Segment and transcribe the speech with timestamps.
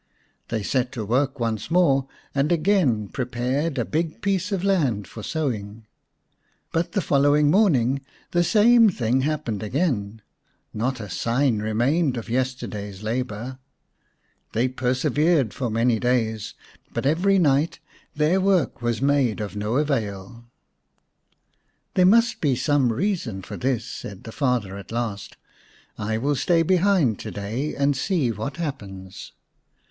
[0.47, 5.05] They set to work once more, and again pre pared a big piece of land
[5.07, 5.85] for sowing.
[6.71, 8.01] But the following morning
[8.31, 10.23] the same thing happened again:
[10.73, 13.59] not a sign remained of yesterday's labour.
[14.53, 16.55] They persevered for many days,
[16.95, 17.77] but every night
[18.15, 20.45] their work was made of no avail.
[21.93, 24.77] 116 x The Fairy Bird ''There must be some reason for this/' said the father
[24.77, 25.37] at last."
[25.99, 29.33] I will stay behind to day, and see what happens."